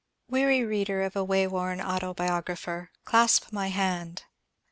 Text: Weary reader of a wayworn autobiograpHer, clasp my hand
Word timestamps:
Weary 0.27 0.63
reader 0.63 1.03
of 1.03 1.15
a 1.15 1.23
wayworn 1.23 1.77
autobiograpHer, 1.79 2.87
clasp 3.05 3.51
my 3.51 3.67
hand 3.67 4.23